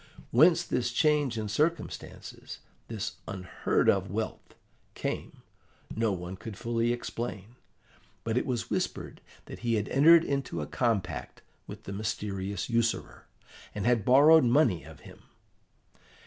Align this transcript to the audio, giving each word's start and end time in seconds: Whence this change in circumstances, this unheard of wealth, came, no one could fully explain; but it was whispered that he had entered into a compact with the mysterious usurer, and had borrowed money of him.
Whence 0.31 0.63
this 0.63 0.91
change 0.91 1.37
in 1.37 1.47
circumstances, 1.47 2.57
this 2.87 3.17
unheard 3.27 3.87
of 3.87 4.09
wealth, 4.09 4.55
came, 4.95 5.43
no 5.95 6.11
one 6.11 6.37
could 6.37 6.57
fully 6.57 6.91
explain; 6.91 7.55
but 8.23 8.35
it 8.35 8.47
was 8.47 8.71
whispered 8.71 9.21
that 9.45 9.59
he 9.59 9.75
had 9.75 9.87
entered 9.89 10.23
into 10.25 10.59
a 10.59 10.65
compact 10.65 11.43
with 11.67 11.83
the 11.83 11.93
mysterious 11.93 12.67
usurer, 12.67 13.27
and 13.75 13.85
had 13.85 14.03
borrowed 14.03 14.43
money 14.43 14.83
of 14.83 15.01
him. 15.01 15.21